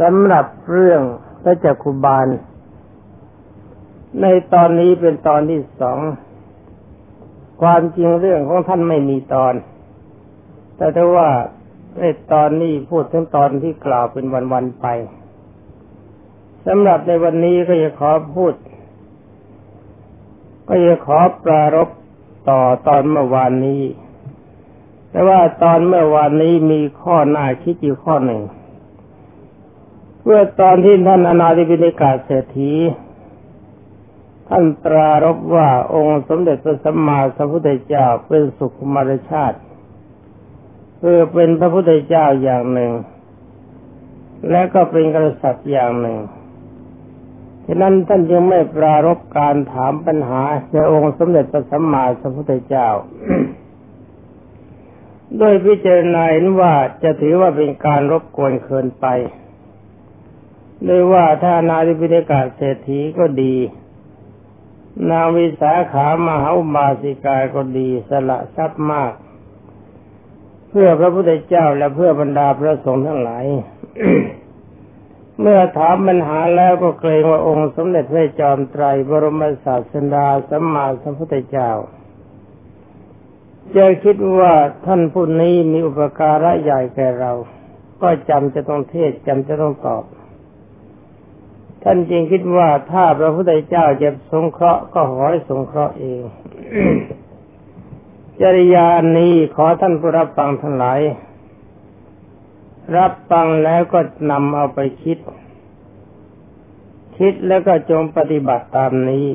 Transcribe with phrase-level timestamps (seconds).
[0.00, 1.02] สำหรับเรื่อง
[1.42, 2.26] พระจักคุบาล
[4.20, 5.98] ในตอนนี้เป็นตอนที่สอง
[7.62, 9.54] ความจริงเรื่องของท่านไม่มีตอน
[10.76, 11.28] แต่ถ้าว่า
[11.98, 14.86] ในตอนนี้พูดถึงตอนที่กล่าวเป็นวันๆไป
[16.66, 18.54] สำหรับในวันนี้ก็จะขอพูด
[20.68, 21.88] ก็จะขอปรารบ
[22.50, 23.82] ต่อตอนเมื่อวานนี้
[25.10, 28.42] แต่ว่าตอนเมื่อวานนี้มีข้อหน้าคิดอยู่ข้อหนึ่ง
[30.28, 32.72] เพื่อตอนที่ท่านอนาธิบิณิกาเศรษฐี
[34.48, 39.58] ท่านปรารบว่าองค์สมเด็จพระสัมมาสัมพุทธเจ้าเป็นสุขุมารชาติ
[41.00, 42.92] คือเป็นพระพุทธเจ้าอย่างหนึ่ง
[44.50, 46.18] และก็เป็นกษัตริย์อย่างหนึ่ง
[47.66, 52.88] ฉะนั้นท่านจึงไม่ปรารบการถามปัญหาในองค์สมเด็จพระสัมมาสัมพุทธเจ้า
[55.38, 56.72] โดยพิจารณาเห็นว่า
[57.02, 59.08] จะถือว่าเป็นการรบกวนเกินไป
[60.84, 63.54] โดยว่าถ้านาธิปิฎกาเศรษฐีก็ดี
[65.10, 69.12] นางวิสาขามหาอุบาสิกาก็ดีสละทรัพย์มาก
[70.70, 73.44] เพื่อพระพุทธเจ้าและเพื่อบรรดาพระสงฆ์ทั้งหลาย
[75.40, 81.70] เมื่อถามปัญหาแล้วก็เกรงว่าองค์สมเด็จพระจอมไตรบรมศาสดาสัมมาสัมพุทธเจ้า
[83.76, 84.52] จะคิดว่า
[84.86, 87.32] ท่านผู้นี้มีอุปการะใหญ่แก่เรา
[88.02, 90.04] ก็จำจะต้องเทศจำจะต้องตอบ
[91.88, 96.20] ท่านจึงคิดว่าถ้าพระพุทธเจ้าจะสงเคราะห์ก็ขอให้สงเคราะห์เอง
[98.40, 98.86] จริยา
[99.18, 101.00] นี้ขอท่านผู้รับฟังทั้งหลาย
[102.96, 105.18] รับฟังแล้วก็นำเอาไปคิด
[107.18, 109.26] คิดแล้วก็จงปฏิบัติตามนี้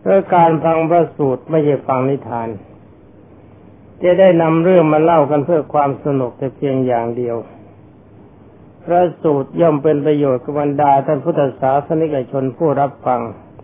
[0.00, 2.48] เพื่อการฟังพระสูตรไม่ใช่ฟังนิทาน
[4.02, 7.36] จะได้นำเรื่องมาเล่ากันเพื่อความสนุกแต่เพียงอย่างเดียว
[8.84, 13.20] พระสูตรย่อมเป็นประโยชน์กับบรรดาท่านพุทธศาสนิกชนผู้รับฟัง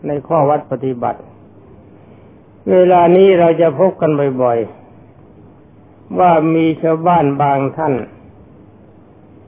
[0.07, 1.21] ในข้อวัดปฏิบัติ
[2.73, 4.11] เวลานี้เราจะพบกัน
[4.43, 7.95] บ่อยๆ ว่ามีชาวบ้านบางท่าน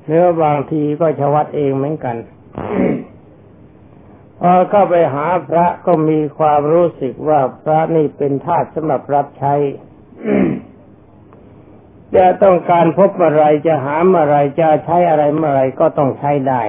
[0.05, 2.17] หรือบางทีก็ชวัดเองเหมือนกัน
[4.41, 9.55] พอเข้าไปหาพระก็มีความรู้สึกว่าพระนี่เป็นทาสสำหรับรับใช้
[12.17, 16.63] จะต้องการพบอะไรจะหาอะไรจะใช้อะไรเมื่อไรก็ต้องใช้ได้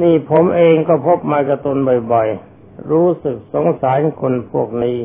[0.00, 1.78] นี่ผมเองก็พบมากระตุน
[2.12, 4.98] บ่อยๆ รู้สึกสงสารคนพวกนี้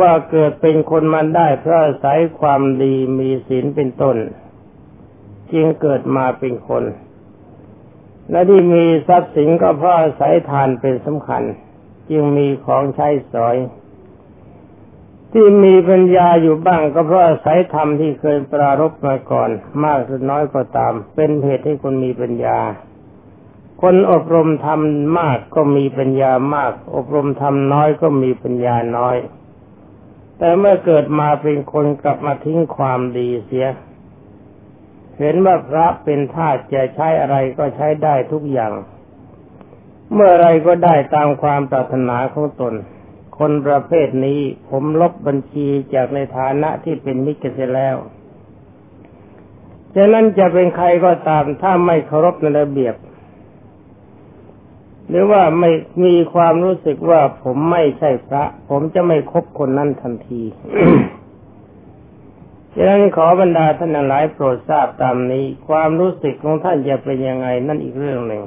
[0.00, 4.16] ว่าเกิดเป็นคนมันได้เพราะอาศัยความดีมีศีลเป็นต้น
[5.52, 6.84] จึงเกิดมาเป็นคน
[8.30, 11.42] และที่มีทรัพย์สินก็เพราะอาศัยทานเป็นสำคัญ
[12.10, 13.56] จึงมีของใช้สอย
[15.32, 19.50] ที่มีปัญญาอยู่บ้างก็เพราะอาศัยธรรมที่เคยปรารบมาก่อน
[19.84, 22.58] มากหรือน้อยก็ตาม เป็นเหตุให้คนมีปัญญา
[23.82, 24.80] คนอบรมธรรม
[25.18, 29.16] มากก็มีปัญญามาก อบรมธรรมน้อยก็มีปัญญาน้อย
[30.38, 33.66] แต่เมื่อเกิดมาเป็นคนกลับมาทิ้งความดีเสีย
[35.18, 38.72] เห็นว่าพระเป็นทาสจะใช้อะไรก็ใช้ได้ทุกอย่าง
[40.14, 42.74] เมื่อไรก็ได้ตามความปรารถนาของตน
[43.38, 47.96] คนประเภทนี้ผมลบบัญชีจากในฐานะที่เป็นมิจฉาแล้ว
[49.96, 52.94] ฉะนั้นจะเป็นใครก็ตามถ้าไม่เคารพในระเบียบ
[55.08, 55.70] หรือว่าไม่
[56.04, 60.42] มีความรู้สึกว่าผมไม่ใช่พระ ผมจะไม่คบคนนั้นทันที
[62.74, 68.42] ดังนั้นขอบรรดาท่านหลายโปรดทราบตามนี้ ความรู้สึกของท่านจะเป็นยังไงนั่นอีกเรื่องหนึ่ง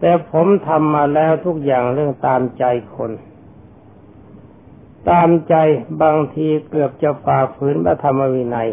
[0.00, 2.64] แต่ผมทำมาแล้วทุกอย่างเรื่องตามใจ
[2.96, 3.10] คน
[5.10, 5.54] ตามใจ
[6.02, 8.70] บางทีเกือบจะฝ่าฝืนพระธรรมวินัย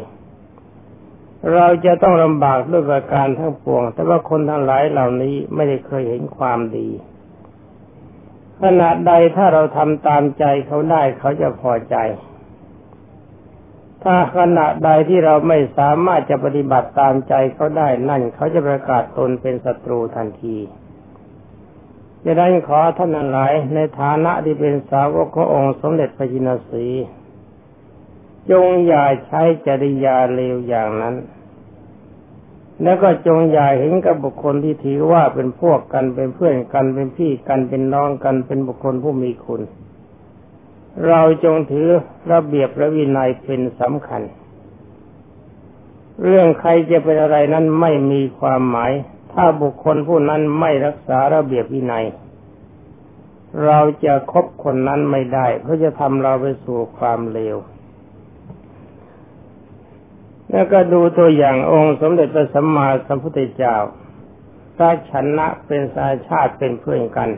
[1.54, 6.90] เราจะต้องลำบากด้วยประการทั้งปวง แต่ว่าคนทั้งหลายเหล่านี้ไม่ได้เคยเห็นความดี
[8.62, 11.96] ขณะใดถ้าเราทำตามใจเขาได้เขาจะพอใจ
[14.04, 20.58] ถ้าขณะใดที่เราไม่สามารถจะปฏิบัติตามใจเขาได้นั่น เขาจะประกาศตนเป็นศัตรูทันที
[22.26, 26.86] จะได้ขอท่านหลาย ในฐานะที่เป็นสาวกขององค์สมเด็จพระจินสี
[28.50, 31.16] จงอย่าใช้จริยาเลวอย่างนั้น
[32.84, 39.62] แล้วก็จงอย่าเห็นกับบุคคลที่ถือว่าเป็นพวกกันเป็นเพื่อนกันเป็นพี่กันเป็นน้องกันเป็นบุคคลผู้มีคุณ
[41.08, 41.88] เราจงถือ
[42.32, 44.22] ระเบียบระวินัยเป็นสำคัญ
[46.24, 48.92] เรื่องใครจะเป็นอะไรนั้นไม่มีความหมาย
[49.42, 52.06] ถ้าบุคคลผู้นั้นไม่รักษาระเบียบวินัย
[53.66, 57.58] เราจะคบคนนั้นไม่ได้ เพราะจะทำเราไปสู่ความเลว
[60.50, 63.76] แล้วก็ดูตัวอย่างองค์สมเด็จพระสัมมาสัมพุทธเจ้า
[64.76, 67.30] พระชนะเป็นสายชาติเป็นเพื่อนกัน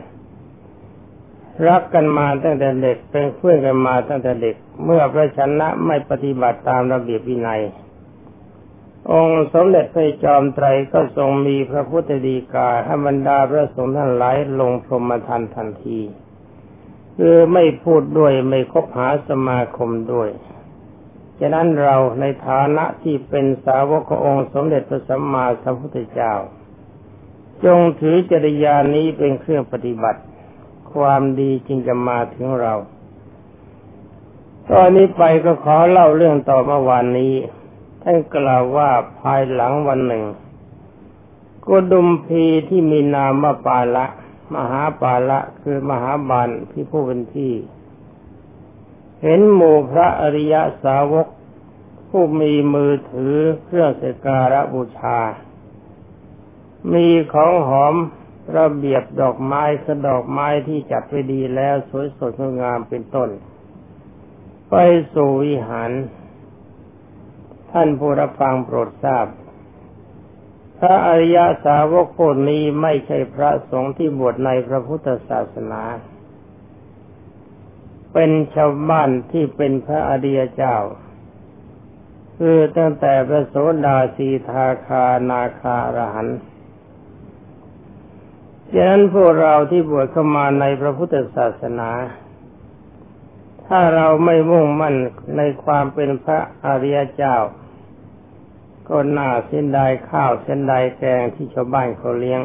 [1.68, 4.54] รักกันมาตั้งแต่เด็กเป็นเพื่อนกันมาตั้งแต่เด็ก
[4.84, 7.62] เมื่อพระชนะไม่ปฏิบัติตามระเบียบวินัย
[9.10, 16.00] องค์สมเด็จพระจอมไตรก็ทรงมีพระพุทธดีกาให้บรรดาพระสงฆ์ทั้งหลายลงพรหมทันทันที
[17.16, 20.30] คือไม่พูดด้วยไม่คบหาสมาคมด้วย
[21.40, 26.34] ฉะนั้นเราในฐานะที่เป็นสาวกขององค์สมเด็จพระสัมมาสัมพุทธเจ้า
[27.64, 30.20] จงถือจริยานี้เป็นเครื่องปฏิบัติ
[30.92, 32.74] ความดีจึงจะมาถึงเรา
[34.70, 37.34] ตอนนี้ไปก็ขอเล่าเรื่องต่อเมื่อวานนี้
[38.02, 38.90] ท่านกล่าวว่า
[39.20, 40.24] ภายหลังวันหนึ่ง
[41.66, 44.06] กุดุมพีที่มีนามว่าปาละ
[44.54, 47.54] มหาปาละคือมหาบาลที่ผู้เป็นที่
[49.22, 51.28] เห็นหมู่พระอริยสาวก
[52.08, 53.34] ผู้มีมือถือ
[53.64, 55.20] เครื่องสการะบูชา
[56.92, 57.94] มีของหอม
[58.58, 63.28] ระเบียบดอกไม้สดอกไม้ที่จัดไว้ดีแล้วสวยสดงดงามเป็นต้น
[64.70, 64.74] ไป
[65.14, 65.90] สู่วิหาร
[67.72, 69.26] ท่านผู้รับฟังโปรดทราบ
[70.78, 75.82] พระอริยสาวกคนนี้ไม่ใช่พระสงฆ์ที่บวชในพระพุทธศาสนา
[78.12, 80.76] เป็นชาวบ้านที่เป็นพระอริยเจ้า
[82.38, 83.54] คือตั้งแต่พระโส
[83.86, 86.38] ดาสีทาคานาคารหันต์
[88.72, 91.90] ฉะนั้นพวกเราที่บวชเข้ามาในพระพุทธศาสนา
[93.66, 94.94] ถ้าเราไม่มุ่งมั่น
[95.36, 97.36] ในความเป็นพระอริยเจ้า
[98.92, 99.78] ก็น่าเส้นด
[100.10, 102.40] ข้าวเส้นดแกงที่ชาวบ้านเขาเลี้ยง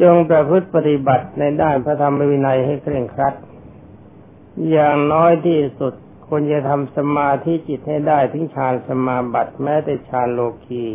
[0.00, 3.34] จงประพฤติปฏิบัติในด้านพระธรรมวินัยให้เคร่งครัด
[4.70, 5.94] อย่างน้อยที่สุด
[6.26, 10.86] ควรจะทำสมาธิจิตให้ได้ถึงฌานสมาบัติแม้แต่ฌานโลกี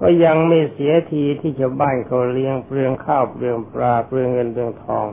[0.00, 5.06] ก็ยังไม่เสียทีที่ชาวบ้านเขาเลี้ยงเปลืองข้าวเปลืองปลาเปลืองเงินเปลืองทอง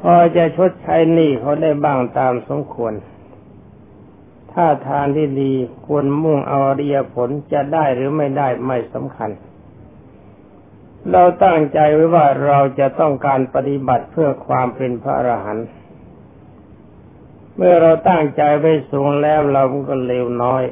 [0.00, 2.92] พอจะชดใช้หนี้เขาได้บ้างตามสมควร
[4.52, 5.52] ถ้าทานที่ดี
[5.86, 9.30] ควรมุ่งเอาอริยผลจะได้หรือไม่ได้ไม่สำคัญ
[11.10, 15.66] เราตั้งใจไว้ว่าเราจะต้องการปฏิบัติเพื่อความเป็นพระอรหันต์
[17.56, 20.64] เมื่อเราตั้งใจไว้สูงแล้วเราก็เลวน้อย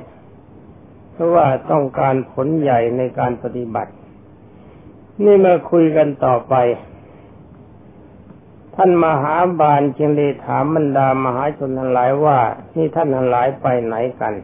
[1.12, 3.92] เพราะว่าต้องการผลใหญ่ในการปฏิบัติ
[5.24, 6.54] นี่มาคุยกันต่อไป
[8.82, 12.38] ท่านมหาบาลจึงเลยถามบรรดามหาชนทั้งหลายว่า
[12.74, 14.34] นี่ท่านทั้งหลายไปไหนกัน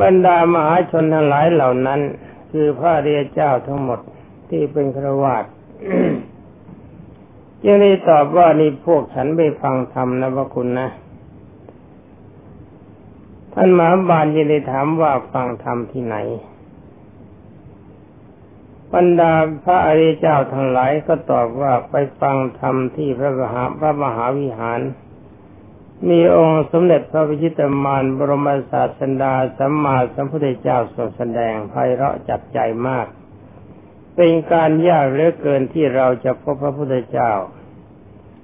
[0.00, 2.00] บรรดามหาชนทั้งหลายเหล่านั้น
[2.50, 4.00] คือพระเรียเจ้าทั้งหมด
[4.50, 5.44] ที่เป็นครวาต
[7.64, 10.88] จึงได้ตอบว่านี่พวกฉันไปฟังธรรมนะพระคุณนะ
[13.54, 16.16] ท่านมหาบาลจึงได้ถามว่าฟังธรรมที่ไหน
[18.94, 19.32] บรรดา
[19.64, 24.80] พระอริยเจ้าทั้งหลายก็ตอบว่าไปฟังธรรมที่พระมหาพระมหาวิหาร
[26.08, 33.06] มีองค์สมเด็จพระพิชิตมารบรมศาสดาสัมมาสัมพุทธเจ้าทรงแสดงไพเราะจับใจมาก
[34.16, 37.32] เป็นการยากเหลือเกินที่เราจะพบพระพุทธเจ้า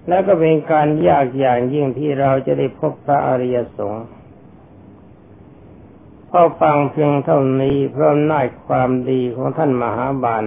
[0.08, 4.06] และก็เป็นการยากอย่างยิ่งที่เราจะได้พบพระอริยสงฆ์
[6.30, 10.44] พอฟังเพียงเท่านี้เพราะน่ายความดีของท่านมหาบาล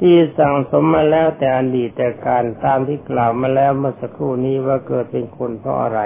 [0.00, 6.00] ที่สั่งสมมาแล้วแต่อดีตแต่การตามที่กล่าวมาแล้วเมื่อสักครู่นี้ว่าเกิดเป็นคนเพราะอะไร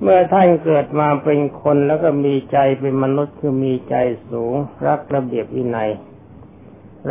[0.00, 3.94] เมื่อท่านเกิดมาเป็นคนแล้วก็มีใจเป็นมนุษย์คือมีใจ
[4.30, 4.54] สูง
[4.86, 5.90] รักระเบียบวินัย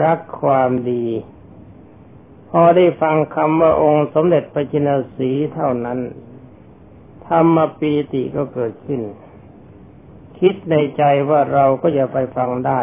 [0.03, 1.05] รักความดี
[2.49, 5.99] พอได้ฟังคำว่าองค์สมเด็จพระจินสีเท่านั้น
[7.25, 9.01] ธรรมปีติก็เกิดขึ้น
[10.39, 12.81] คิดในใจว่าเราก็จะไปฟังได้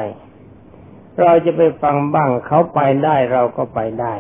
[1.21, 4.15] เราจะไปฟังบ้างเขาไปได้เราก็ไปได้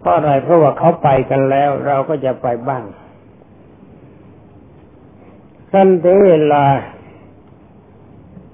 [0.00, 2.84] เพราะอะไรเพราะว่าเขาไปกันแล้ว เราก็จะไปบ้าง
[5.72, 6.64] ขั้นถึงเวลา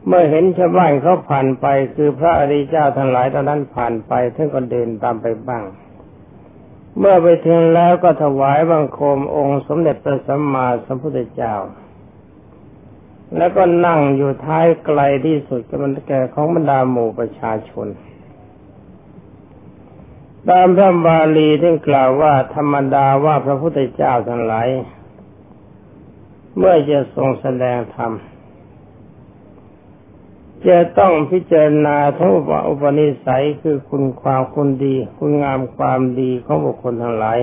[0.06, 5.64] เมื่อเห็นชาวบ้านเขาผ่านไป คือพระอริยเจ้าทั้งหลายตอนนั้นผ่านไปท่านก็เดินตามไปบ้าง
[6.98, 11.54] เมื่อไปถึงแล้วก็ถวายบังคมองค์สมเด็จพระสัมมาสัมพุทธเจ้า
[13.36, 17.86] แล้วก็นั่งอยู่ท้ายไกลที่สุดกับมันแก่ของบรรดาหมู่ประชาชน
[20.48, 24.68] ตามพระบาลีที่กล่าวว่าธรรมดาว่าพระพุทธเจ้าทั้งหลาย
[26.56, 28.12] เมื่อจะทรงแสดงธรรม
[30.66, 32.30] จะต้องพิจารณาทั้ง
[32.68, 37.40] อุปนิสัยคือคุณความคุณดี คุณงามความดีของบุคคลทั้งหลาย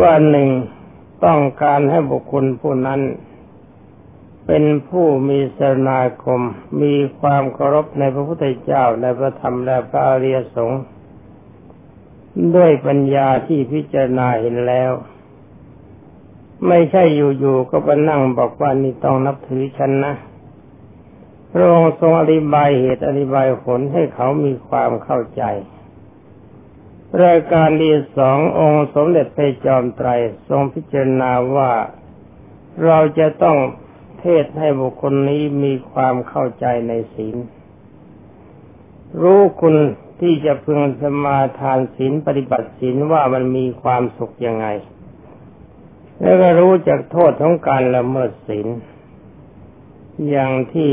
[0.00, 0.48] ว่าหนึ่ง
[1.24, 3.00] ต้องการให้บุคคลผู้นั้น
[4.46, 6.40] เป็นผู้มีสนาคม
[6.82, 10.82] มีความเคารพในพระพุทธเจ้าในพระธรรมและพระอริยสงฆ์
[12.56, 14.92] ด้วยปัญญาที่พิจารณาเห็นแล้ว
[16.68, 20.14] ไม่ใช่อยู่ๆก็ไปนั่งบอกว่านี่ต้องนับถือฉันนะ
[21.52, 25.42] พระองค์ทรงอธิบายเหตุอธิบายผลให้เขามีความเข้าใจ
[27.24, 30.08] รายการที่สององค์สมเด็จพระจอมไตร
[30.48, 31.70] ทรงพิจารณาว่า
[32.84, 33.56] เราจะต้อง
[34.22, 37.36] เทศให้บุคคลนี้มีความเข้าใจในศีล
[39.22, 39.76] รู้คุณ
[40.20, 44.66] ที่จะพึงสมาทานศีลปฏิบัติศีลว่ามันมีความสุขยังไง
[46.20, 48.66] แล้วก็รู้จักโทษของการละเมิดศีล
[50.30, 50.92] อย่างที่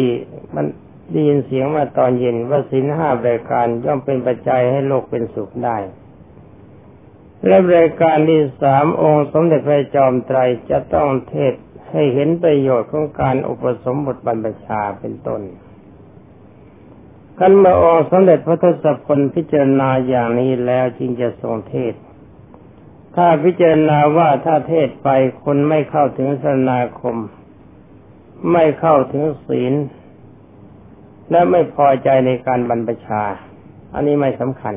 [0.55, 0.65] มัน
[1.09, 5.77] ได้ยินเสียงมาตอนเย็นว่าศีลห้าบริการย่อมเป็นปัจจัยให้โลกเป็นสุขได้
[7.45, 11.53] และบริการที่สามองค์สมเด็จพระจอมไตรจะต้องเทศ
[11.93, 15.41] ให้เห็นประโยชน์ของการอุปสมบทบรรพชาเป็นต้น
[17.39, 21.93] กันมาองสมเด็จพระทศพลพิจารณาอย่างนี้แล้วจึงจะทรงเทศ
[23.15, 25.09] ถ้าพิจารณาว่าถ้าเทศไป
[25.43, 27.15] คนไม่เข้าถึงสนาคม
[28.51, 29.73] ไม่เข้าถึงศีล
[31.31, 33.23] และไม่พอใจในการบรรพชา
[33.93, 34.75] อันนี้ไม่สำคัญ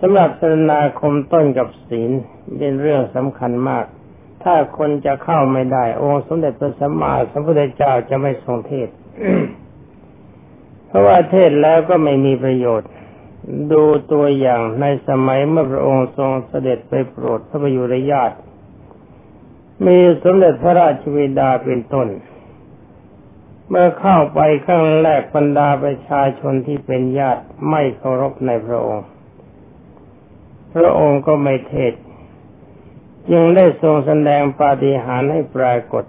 [0.00, 2.10] สำหรับสนาคมต้นกับศีล
[2.58, 3.84] เป็นเรื่องสำคัญมาก
[4.42, 8.88] ถ้าคนจะเข้าไม่ได้ องค์สมเด็จพระสัมมาสัมพุทธเจ้าจะไม่ทรงเทศ
[10.86, 12.90] เพราะว่าเทศแล้วก็ไม่มีประโยชน์
[13.72, 13.82] ดู
[14.12, 18.36] ตัวอย่างในสมัยเมื่อพระองค์ทรงเสด็จไปโปรดพระประยุรญาติ
[19.86, 22.08] มีสมเด็จพระราชวิดาเป็นต้น
[23.68, 29.06] เมื่อเข้าไปข้างแรกบรรดาประชาชนที่เป็นญาติไม่เคารพในพระองค์
[30.74, 31.92] พระองค์ก็ไม่เทศ
[33.32, 36.04] ยังได้ทรงแสดงปาฏิหาริย์ให้ปรากฏ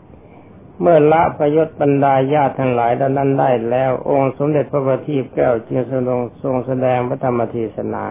[0.82, 8.06] เมื่อละพยศบรรดาญาติทั้งหลายดังนั้นได้แล้ว องค์สมเด็จพระบัณฑิตแก้วจึงทรงทรงแสดงพระธรรมเทศนา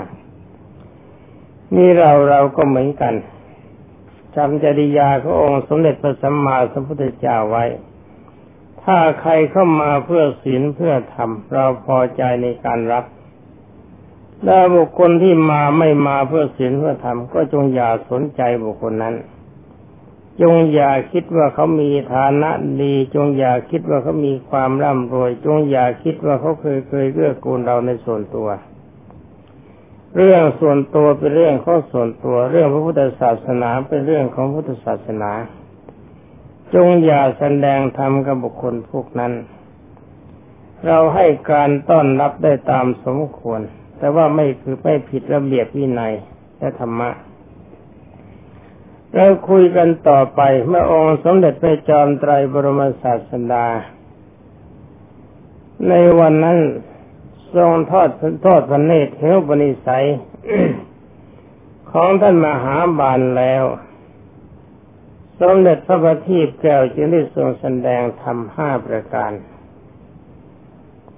[1.77, 3.15] นี่เราเราก็เหมือนกัน
[4.37, 7.65] จำจริยาขององค์สมเด็จพระสัมมาสัมพุทธเจ้าไว้
[8.83, 13.05] ถ้าใครเข้ามาเพื่อศีลเพื่อธรรมเราพอใจในการรับ
[14.47, 19.15] ถ้าบุคคลที่มาไม่มาเพื่อศีลเพื่อธรรมก็จงอย่าสนใจบุคคลนั้น
[20.41, 22.51] จงอย่าคิดว่าเขามีฐานะ
[22.83, 28.49] ดี จงอย่าคิดว่าเขามีความร่ำรวย จงอย่าคิดว่าเขาเคยเคยเกื้อกูลเราในส่วนตัว
[30.17, 35.33] เรื่องส่วนตัวเป็นเรื่องข้อส่วนตัว เรื่องพระพุทธศาสนาเป็นเรื่องของพุทธศาสนา
[36.75, 39.33] จงอย่าแสดงธรรมกับบุคคลพวกนั้น
[40.87, 43.61] เราให้การต้อนรับได้ตามสมควร
[44.01, 46.15] แต่ว่าไม่คือไม่ผิดระเบียบวินัย
[46.59, 47.11] และธรรมะ
[49.15, 53.67] เราคุยกันต่อไปเมื่อองค์สมเด็จพระจอมไตรบรมศาสดา
[55.89, 56.59] ในวันนั้น
[57.55, 58.09] ทรงทอด
[58.45, 60.07] ทอดพระเนตรเทวปณิสัย
[61.93, 63.65] ของท่านมหาบาลแล้ว
[65.41, 69.33] สมเด็จพระบัณฑิตแก้วจึงได้ทรงแสดงธรรมห้าประการ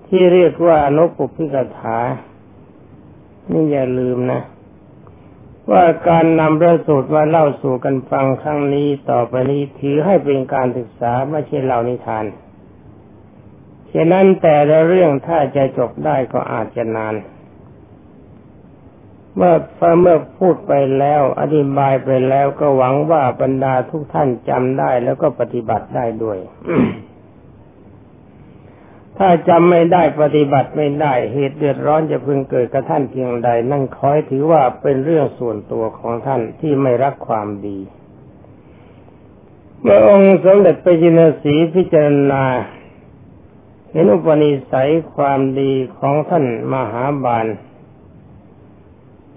[0.06, 1.98] ที่เรียกว่าอนุปุพิกถา
[3.50, 4.40] นี่อย่าลืมนะ
[5.70, 12.24] ว่าการนำพระสูตรมาเล่าสู่กันฟังครั้งนี้ต่อไปนี้ถือให้เป็นการศึกษาไม่ใช่เล่านิทาน
[13.92, 17.14] ฉะนั้นแต่ละเรื่องถ้าจะจบได้ก็อาจจะนาน
[19.36, 19.54] เมื่อ
[20.00, 26.38] เมื่อพูดไปแล้ว อธิบายไปแล้วก็หวังว่าบรรดาทุกท่านจำได้แล้วก็ปฏิบัติได้ด้วย
[29.18, 37.78] ถ้าจำไม่ได้ปฏิบัติไม่ได้เหตุเดือดร้อนจะพึงเกิดกับท่านเพียงใด นั่นคอยถือว่าเป็นเรื่องส่วนตัวของท่านที่ไม่รักความดี
[39.82, 42.44] เมื่อองค์สมเด็จไปยินสีพิจารณา
[43.92, 47.46] เห็นอุปนิสัยความดีของท่านมหาบาล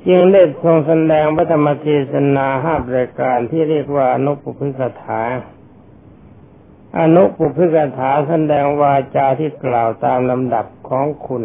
[0.08, 5.22] จึงได้ทรงแสดงพระธรรมเทศนาห้ารายการที่เรียกว่านุปุพิกถา
[7.00, 11.44] อนุปุพิกถาแสดงวาจาที่กล่าวตามลำดับของคุณ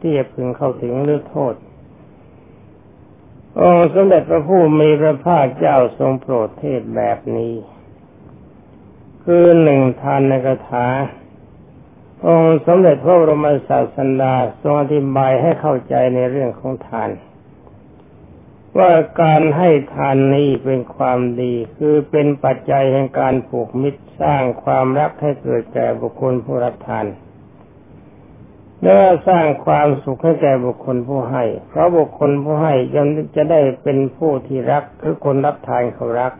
[0.00, 1.54] ที่จะพึงเข้าถึงหรือโทษ
[3.60, 7.54] องค์สมเด็จพระผู้มีพระภาคเจ้าทรงโปรดเทศแบบนี้
[9.24, 10.86] คือหนึ่งทานในคาถา
[12.26, 17.10] องค์สมเด็จพระบรมศาสดาทรงอธิบายให้เข้าใจในเรื่องของทาน
[18.78, 18.92] ว่า
[19.22, 27.06] การให้ทานนี้เป็นความดี คือเป็นปัจจัยแห่งการผูกมิตรสร้างความรักให้เกิดแก่บุคคลผู้รับทาน
[28.82, 36.32] และสร้างความสุขให้แก่บุคคลผู้ให้ เพราะบุคคลผู้ให้ย่อมจะได้เป็นผู้ที่รักคือคนรับทานเขารัก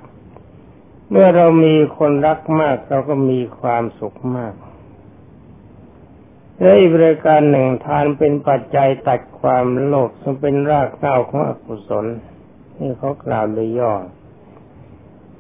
[1.10, 4.54] เมื่อเรามีคนรักมากเราก็มีความสุขมาก
[6.60, 12.06] และอีกบริการหนึ่งทานเป็นปัจจัยตัดความโลภซึ่งเป็นรากเหง้าของอกุศล
[12.78, 13.92] นี่เขากล่าวโดยย่อ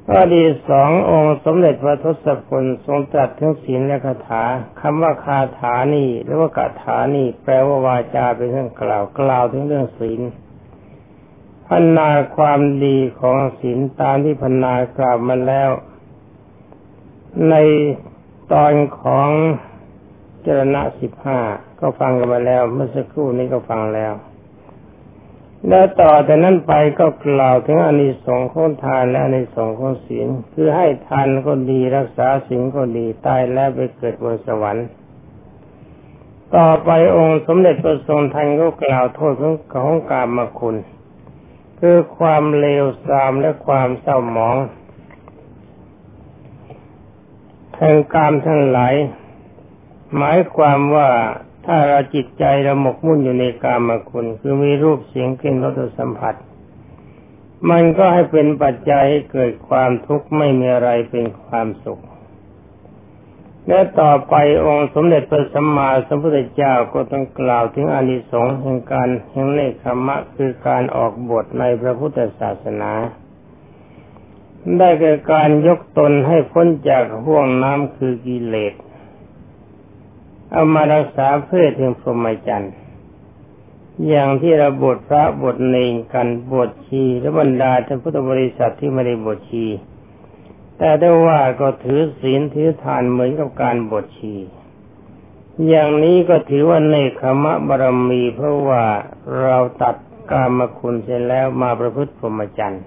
[0.08, 4.42] ข้อดีสององค์สมเด็จพระทศพลทรงตรัสถึงศีลและคาถา
[4.80, 10.20] คำว่าคาถานี่หรือว่าคาถานี่แปลว่าวาจาเป็นเรื่องกล่าวกล่าวถึงเรื่องศีล
[11.66, 15.70] พันนาความดีของศีลตามที่พันนากล่าวมาแล้ว
[17.50, 17.54] ใน
[18.52, 19.30] ตอนของ
[20.46, 21.38] จรณะสิบห้า
[21.80, 24.12] ก็ฟังกันมาแล้ว เมื่อสักครู่นี้ก็ฟังแล้ว
[25.68, 34.86] แล้วต่อแต่นั้นไปก็กล่าวถึงอานิสงส์ของทานและอานิสงส์ของศีลคือให้ทานก็ดีรักษาศีลก็ดีตายแล้วไปเกิดบนสวรรค์
[36.56, 40.76] ต่อไปองค์สมเด็จพระทรงทันก็กล่าวโทษของของกามมาคุณ
[41.80, 44.56] คือความเลวทรามและความเศร้าหมอง
[47.76, 48.94] แห่งกามทั้งหลาย
[50.16, 51.08] หมายความว่า
[51.66, 56.34] ถ้าเราจิตใจเราหมกมุ่นอยู่ในกามคุณ คือมีรูปเสียงกลิ่นรสสัมผัส
[57.70, 62.02] มันก็ให้เป็นปัจจัยให้เกิดความทุกข์ไม่มีอะไรเป็นความสุข
[63.68, 64.34] และต่อไป
[64.64, 72.92] องค์สมเด็จพระสัมมาสัมพุทธเจ้าก็ต้องกล่าวถึงอานิสงส์แห่งการแห่งเนคขมะคือการออกบทในพระพุทธศาสนา
[74.78, 78.74] ได้แก่การยกตนให้พ้นจากห่วงน้ำคือกิเลส
[80.50, 82.74] เอามารักษาเพื่อถึงพรหมจรรย์
[84.08, 89.66] อย่างที่เราบทพระบทเนงกันบทชีและบรรดาท่านพุทธบริษัทที่ไม่ได้บทชี
[90.78, 94.34] แต่ได้ว่าก็ถือศีลถือทานเหมือนกับการบทชี
[95.68, 98.84] อย่างนี้ก็ถือว่าในขมะบารมีเพราะว่า
[99.40, 99.96] เราตัด
[100.30, 102.84] กามคุณเสร็จแล้วมาประพฤติพรหมจรรย์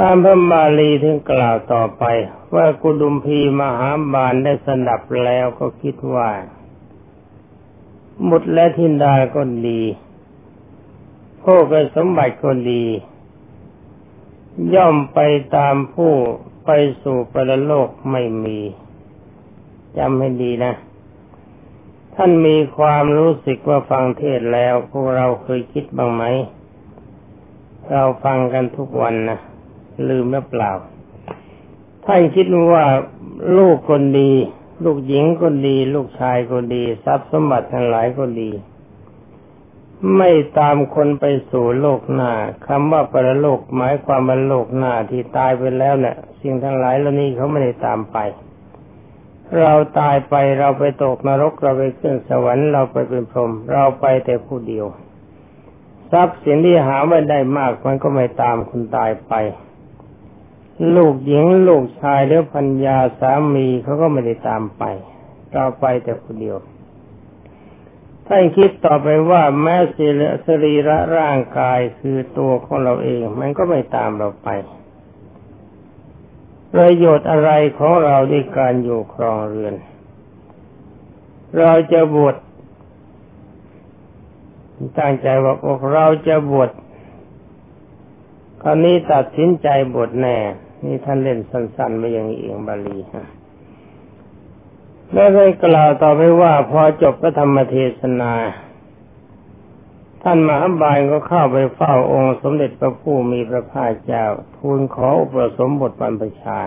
[0.00, 2.04] ตามพระบาลีถึงกล่าวต่อไป
[2.54, 6.30] ว่ากุดุมพีมหาบาลได้สนับแล้วก็คิดว่า
[8.28, 9.82] มุดและทินดาก็ดี
[11.42, 11.64] พวก
[11.96, 12.84] สมบัติก็ดี
[14.74, 15.18] ย่อมไป
[15.56, 16.12] ตามผู้
[16.64, 16.70] ไป
[17.02, 18.58] สู่ปรโลกไม่มี
[19.98, 20.72] จำให้ดีนะ
[22.14, 26.24] ท่านมีความรู้สึกว่าฟังเทศแล้วพวกเราเคยคิดบ้างไหม
[27.90, 29.38] เราฟังกันทุกวันนะ
[30.08, 30.72] ลืมหรือเปล่า
[32.04, 32.84] ท่านคิดว่า
[33.58, 34.32] ลูกคนดี
[34.84, 38.50] ลูกหญิงคนดี ลูกชายคนดี ทรัพย์สมบัติทั้งหลายคนดี
[40.16, 42.32] ไม่ตามคนไปสู่โลกหน้า
[42.66, 48.18] คำว่าปรโลกหมายความว่าโลกหน้าที่ตายไปแล้วเนะี่ยสิ่งทั้งหลายเหล่านี้เขาไม่ได้ตามไป
[49.60, 54.86] เราตายไปเราไปตกนรกเราไปขึ้นสวรรค์เราไปเป็นพรหมเราไปแต่ผู้เดียว
[56.12, 59.32] ทรัพย์สินที่หาไม่ได้มากมันก็ไม่ตามคุณตายไป
[60.96, 64.82] ลูกหญิงลูกชายหรือพัญญาสามีเขาก็ไม่ได้ตามไป
[65.52, 66.56] เราไปแต่คนเดียว
[68.26, 69.76] ท่านคิดต่อไปว่าแม้
[70.46, 74.48] สรีระร่างกายคือตัวของเราเอง มันก็ไม่ตามเราไป
[76.74, 79.74] ประโยชน์อะไรของเราด้วยการอยู่ครองเรือน
[81.58, 82.36] เราจะบวช
[84.98, 85.54] ตั้งใจว่า
[85.92, 86.70] เราจะบวช
[88.62, 90.38] คราวนี้ตัดสินใจบวชแน่
[90.84, 93.26] นี่ท่านเล่นสั้นๆมาอย่างนี้เองบาลีฮะ
[95.12, 98.32] แล้วได้กล่าวต่อไปว่าพอจบพระธรรมเทศนา
[100.22, 104.24] ท่านมหาบาลก็เข้าไปเฝ้าองค์สมเด็จพระผู้มีพระภาคเจ้า
[104.56, 106.60] ทูลขออุปสมบทบรรพชา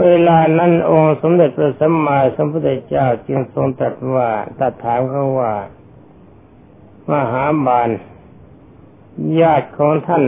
[0.00, 5.52] เวลานั้นองค์สมเด็จพระสัมมาสัมพุทธเจ้าจึงทรงตรัสว่าตัดถามเขาว่า
[7.10, 7.88] มหาบาล
[9.40, 10.22] ญาติของท่าน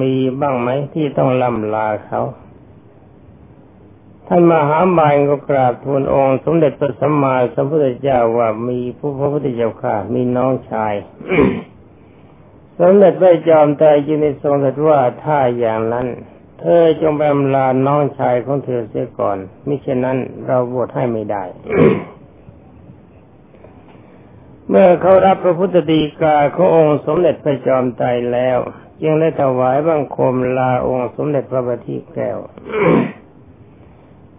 [0.00, 2.20] มีบ้างไหมที่ต้องลำลาเขา
[4.26, 10.94] ท่านมหาบาลก็กราบทูลองค์ สมเด็จพระสัมมาสัมพุทธเจ้าว่ามีผู้พระพุทธเจ้าค่ะ มีน้องชาย
[12.78, 16.06] สมเด็จพระจอมไตรจึงได้ทรงตรัสว่าถ้าอย่างนั้น
[16.60, 21.44] เธอจงไปอำลาน้องชายของเธอเสียก่อน มิเช่นนั้นเราบวชให้ไม่ได้
[24.68, 28.58] เมื่อเขารับพระพุทธดีกาขององค์สมเด็จพระจอมไตรแล้ว
[29.00, 32.38] จึงได้ถวายบังคมลาองค์สมเด็จพระบัณฑิตแก้ว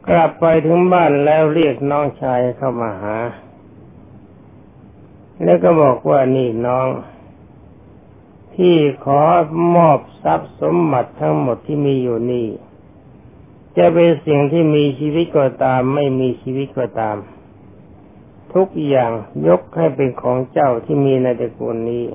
[0.08, 3.18] กลับไปถึงบ้านแล้วเรียกน้องชายเข้ามาหา
[5.44, 6.88] แล้วก็บอกว่านี่น้อง
[8.56, 9.22] ที่ขอ
[9.76, 12.48] มอบทรัพย์สมบัติทั้งหมดที่มีอยู่นี่
[13.78, 17.18] จะเป็นสิ่งที่มีชีวิตก็ตาม ไม่มีชีวิตก็ตาม
[18.56, 19.12] ทุกอย่าง
[19.48, 22.06] ยกให้เป็นของเจ้าที่มีในตระกูลนี้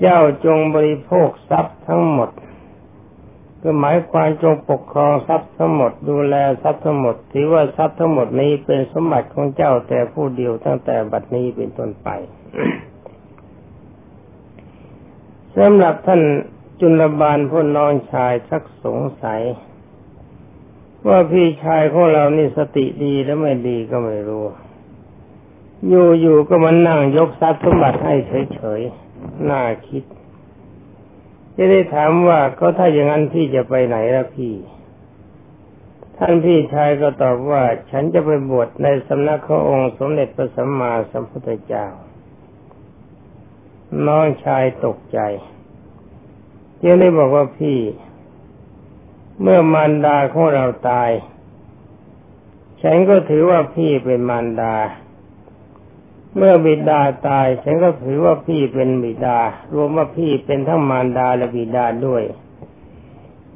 [0.00, 2.30] เจ้าจงบริโภคทรัพย์ทั้งหมด
[3.60, 12.08] คือหมายความจงปกครองทรัพย์ทั้งหมดดูแลทรัพย์ทั้งหมดถือว่าทรัพย์ทั้งหมดนี้เป็นสมบัติของเจ้าแต่ผู้เดียวตั้งแต่บัดนี้เป็นต้นไป
[15.56, 16.22] สำหรับท่าน
[16.80, 19.42] จุลบาลผู้น้องชายชักสงสัย
[21.08, 24.44] ว่าพี่ชายของเรานี่สติดีแล้วไม่ดีก็ไม่รู้
[25.88, 25.92] อ
[26.24, 28.14] ยู่ๆก็มานั่งยกทรัพย์สมบัติให้
[28.54, 30.04] เฉยๆ น่าคิด
[31.56, 34.54] จะได้ถามว่าก็ถ้าอย่างนั้นพี่จะไปไหนล่ะพี่
[36.16, 41.86] ท่านพี่ชายก็ตอบว่า ฉันจะไปบวชในสำนักขององค์สมเด็จพระสัมมาสัมพุทธเจ้า
[44.06, 45.18] น้องชายตกใจ
[46.82, 47.78] จึงได้บอกว่าพี่
[49.40, 51.10] เมื่อมารดาของเราตาย
[52.82, 54.74] ฉันก็ถือว่าพี่เป็นมารดา
[56.36, 59.38] เมื่อบิดาตายฉันก็ถือว่าพี่เป็นบิดา
[59.74, 62.22] รวมว่าพี่เป็นทั้งมารดาและบิดาด้วย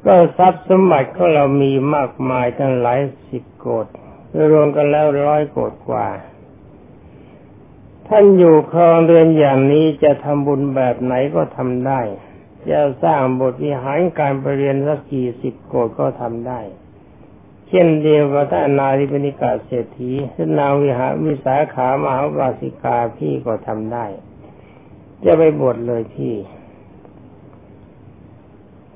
[0.05, 3.87] ก็ทรัพย์สมบัติของเรามีมากมายทั้งหลายสิบโกด
[4.51, 6.07] รวมกันแล้วร้อยโกดกว่า
[8.07, 12.01] ท่านอยู่ครองเรือนอย่างนี้จะทำบุญแบบไหนก็ทำได้
[12.69, 16.59] จะสร้างบทวิหารการไปเรียนสักกี่สิบโกดก็ทำได้
[17.73, 24.05] เช่นเดียวกับท่านนาริปนิกาเศรษฐีท่านนาวิหารวิสาขามหาวาสิกาพี่ก็ทำได้
[25.23, 26.35] จะไปบวชเลยพี่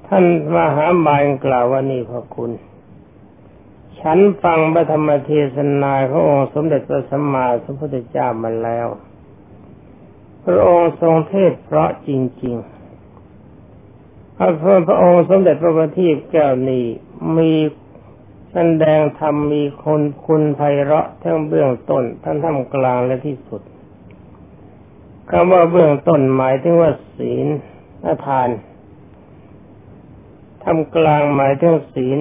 [0.08, 0.24] ท่าน
[0.56, 2.52] มหาบาลกล่าวว่านี่พระคุณ
[4.00, 8.88] ฉันฟังพระธรรมเทศนาขององค์สมเด็จพระสัมมาสัมพุทธเจ้ามาแล้ว
[10.46, 12.10] พระองค์ทรงเทศเพราะจ
[12.44, 12.56] ริง
[13.42, 14.50] ๆพระ
[14.88, 16.86] พระองค์สมเด็จพระบัณฑิตแก้วนี้
[17.38, 17.52] มี
[18.58, 23.62] ท่านแดงธรรมมีคนคุณไพเราะทั้งเบื้องต้นทั้งท่ามกลางและที่สุด
[25.30, 27.48] คำว่าเบื้องต้นหมายถึงว่าศีล
[28.26, 28.50] ทาน
[30.64, 32.20] ทำกลางหมายถึงศีล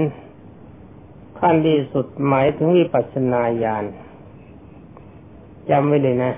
[1.38, 3.84] ขั้นที่สุดหมายถึงวิปัสสนาญาณ
[5.70, 6.34] จำไว้เลยนะ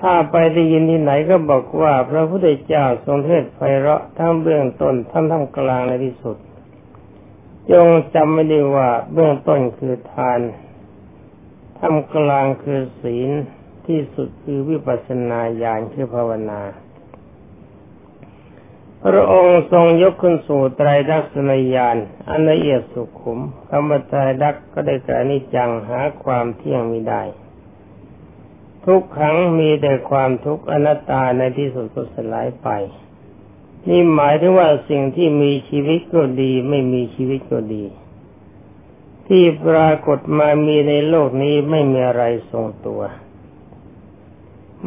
[0.00, 6.38] ถ้าไปได้ยินที่ไหนก็บอกว่า พระพุทธเจ้าทรงเทศไพเราะทั้งเบื้องต้นทั้งท่ามกลางในที่สุด
[7.72, 10.40] จงจำไม่ได้ว่าเบื้องต้นคือทาน
[11.78, 13.30] ท่ามกลางคือศีล
[13.86, 16.60] ที่สุดคือวิปัสสนาญาณคือภาวนา
[19.04, 21.96] พระองค์ทรงยกขึ้นสู่ไตรลักษณญาณ
[22.28, 27.22] อันละเอียดสุขุมคำว่าไตรลักษณ์ก็ได้แก่นิจังหาความเที่ยงมิได้
[28.86, 32.68] ทุกครั้งมีแต่ความทุกข์อนัตตาในที่สุดก็สลายไป
[33.88, 37.84] นี่หมายถึงว่าสิ่งที่มีชีวิตก็ดี ไม่มีชีวิตก็ดี
[39.26, 43.02] ที่ปรากฏมามีในโลกนี้ไม่มีอะไรทรงตัว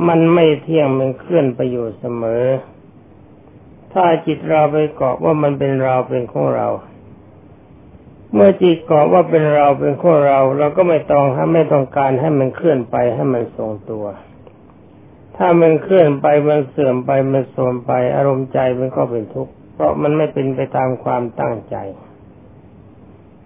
[0.08, 2.44] มันไม่เที่ยงมันเคลื่อนไปอยู่เสมอ
[3.94, 6.68] ถ้าจิตเราไปเกาะว่ามันเป็นเราเป็นของเรา
[8.34, 14.06] เมื่อจิตเกาะว่าเป็นเราเป็นของเรา เราก็ไม่ต้องไม่ต้องการให้มันเคลื่อนไปให้มันทรงตัว
[15.38, 21.76] ถ้ามันเคลื่อนไปมันเสื่อมไปมันโทรมไป อารมณ์ใจมันก็เป็นทุกข์เพราะมันไม่เป็นไปตามความตั้งใจ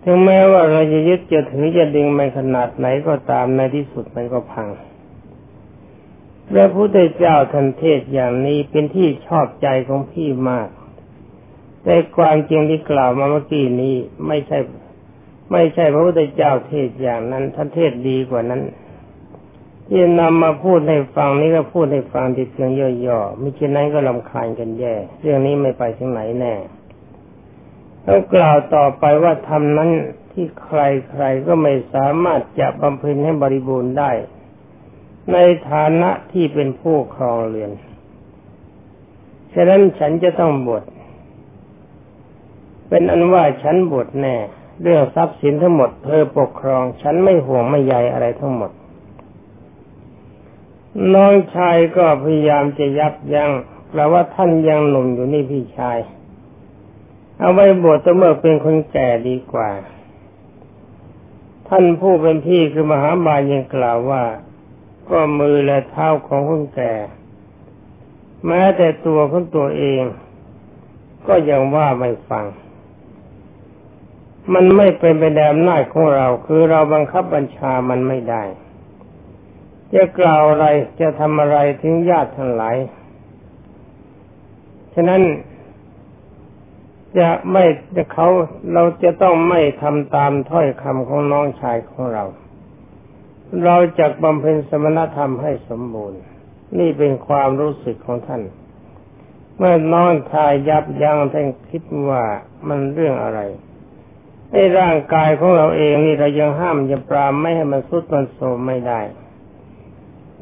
[0.04, 4.67] ถึงแม้ว่าเราจะยึดจะถือจะดึงมันขนาดไหนก็ตามในที่สุดมันก็พัง
[6.52, 10.69] พระพุทธเจ้าทันเทศอย่างนี้เป็นที่ชอบใจของพี่มาก
[11.84, 13.95] แต่ความจริงที่กล่าวมาเมื่อกี้นี้
[14.28, 14.58] ไม่ใช่
[15.52, 18.62] ไม่ใช่พระพุทธเจ้าเทศอย่างนั้นท่านเทศดีกว่านั้น
[19.89, 26.54] ที่นำมาพูดให้ฟังนี้ก็พูดให้ฟังทีเพียงย่อๆไม่เช่นนั้นก็ลำคาญกันแย่ เรื่องนี้ไม่ไปถึงไหนแน่
[28.06, 29.89] ต้องกล่าวต่อไปว่าทำนั้น
[30.32, 30.80] ที่ใคร
[31.12, 34.12] ใครก็ไม่สามารถจะบำเพ็ญให้บริบูรณ์ได้
[35.34, 35.38] ใน
[35.69, 37.71] ฐานะที่เป็นผู้ครองเรือน
[39.54, 40.84] ฉะนั้นฉันจะต้องบวช
[42.89, 44.36] เป็นอันว่าฉันบวชแน่
[44.82, 48.71] เรื่องทรัพย์สินทั้งหมดเธอปกครอง ฉันไม่ห่วงไม่ใยอะไรทั้งหมด
[51.14, 53.52] น้องชายก็พยายามจะยับยัง้ง
[53.90, 55.98] แปลว่าท่านยังหนุ่มอยู่นี่พี่ชาย
[57.40, 59.70] เอาไว้บวชจะเมื่อเป็นคนแก่ดีกว่า
[61.68, 64.24] ท่านผู้เป็นพี่คือมหาบาลยังกล่าวว่า
[65.10, 66.94] ก็มือและเท้าของคนแก่
[68.48, 70.04] แม้แต่ตัวของตัวเอง
[71.28, 72.46] ก็ยังว่าไม่ฟัง
[74.54, 78.44] มันไม่เป็นไปในอำนาของเรา คือเราบังคับบัญชามันไม่ได้
[79.95, 80.67] จะกล่าวอะไร
[81.02, 82.76] จะทำอะไรถึงญาติทั้งหลาย
[84.93, 85.21] ฉะนั้น
[87.19, 87.63] จะไม่
[87.95, 88.28] จะเขา
[88.73, 92.26] เราจะต้องไม่ทำตามถ้อยคำของน้องชายของเรา
[93.65, 96.21] เราจะบำเพ็ญสมณธรรมให้สมบูรณ์
[96.80, 98.41] นี่เป็นความรู้สึกของท่าน
[99.58, 102.23] เมื่อน้องชายยับยั้งท่านคิดว่า
[102.67, 103.39] มันเรื่องอะไร
[104.52, 109.02] ไอ้ร่างกายของเราเองนี่เรายังห้ามยังปรามไม่ให้มันสุดมันโทมไม่ได้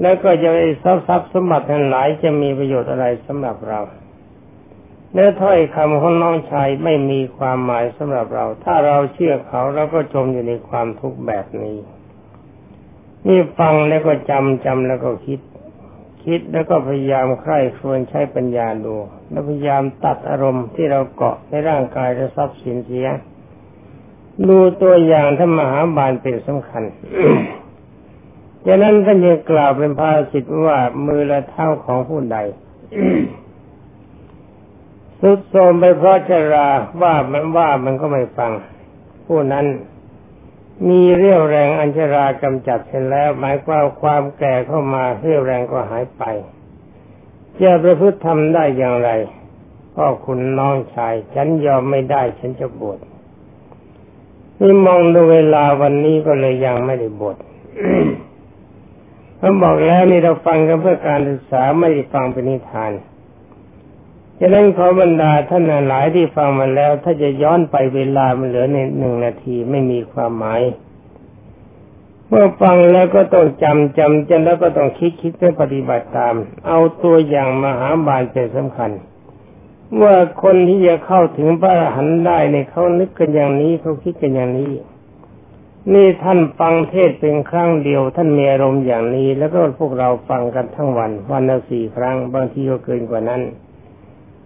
[0.01, 3.79] แล้วก็จะไอ้ทรัพย์ทรัพย์สมบัติทั้งหลายจะมีประโยชน์อะไรสำหรับเรา
[5.13, 11.77] เนื้อถ้อยคำของน้องชายไม่มีความหมายสำหรับเรา ถ้าเราเชื่อเขาเราก็จมอยู่ในความทุกข์แบบนี้
[13.27, 15.39] นี่ฟังแล้วก็จำจำแล้วก็คิด
[16.25, 18.95] คิดแล้วก็พยายามใคร่ครวญใช้ปัญญาดู
[19.29, 23.07] แล้วพยายามตัดอารมณ์ที่เราเกาะในร่างกายและทรัพย์สินเสีย
[24.49, 26.83] ดูตัวอย่างท่านมหาบาลเป็นสำคัญ
[28.65, 32.37] ดังนั้นท่านยังกล่าวเป็นภาษิตว่ามือและเท้าของผู้ใด
[35.21, 36.69] สุดโทมไปเพราะชรา
[37.01, 38.51] ว่ามันว่ามันก็ไม่ฟัง
[39.27, 39.65] ผู้นั้น
[40.87, 46.23] มีเรี่ยวแรงอัญชรากำจัดเสร็จแล้ว หมายความความแก่เข้ามาเรี่ยวแรงก็หายไป
[47.61, 49.09] จะประพฤติทำได้อย่างไร
[49.95, 52.99] พ่อคุณน้องชาย ฉันยอมไม่ได้ ฉันจะบวช
[54.59, 57.37] นี่มองดูเวลาวันนี้ก็เลยยังไม่ได้บวช
[59.37, 62.91] เขาบอกแล้วนี่เราฟังกันเพื่อการศึกษาไม่ได้ฟังเป็นนิทาน
[64.39, 70.61] ฉะนั้นขอบรรดาท่านหลายที่ฟังมาแล้ว ถ้าจะย้อนไปเวลามันเหลือในหนึ่งนาทีไม่มีความหมาย
[72.27, 76.35] เมื่อฟังแล้วก็ต้องจำจำจนแล้วก็ต้องคิดคิดเพื่อปฏิบัติตาม
[76.67, 78.91] เอาตัวอย่างมหาบาลเป็นสำคัญ
[80.01, 84.71] ว่าคนที่จะเข้าถึงพระอรหันต์ได้ในเขานึกกันอย่างนี้เขาคิดกันอย่างนี้
[85.93, 93.41] นี่ท่านฟังเทศเป็นครั้งเดียว ท่านมีอารมณ์อย่างนี้ แล้วก็พวกเราฟังกันทั้งวัน วันละสี่ครั้ง บางทีก็เกินกว่านั้น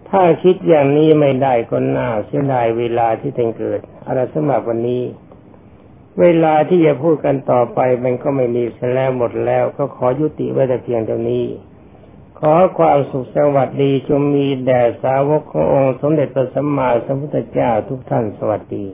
[0.08, 5.02] ถ้าคิดอย่างนี้ไม่ได้ก็น่าเสียดายเวลาที่ถึงเกิดอะไรสมัครวันนี้
[6.20, 11.46] เวลาที่จะพูดกันต่อไปมันก็ไม่มีเสียแล้วหมดแล้ว ก็ขอยุติไว้แต่เพียงเท่านี้
[12.38, 18.86] ขอความสุขสวัสดีจงมีแด่สาวกขององค์ สมเด็จพระสัมมาสัมพุทธเจ้าทุกท่านสวัสดี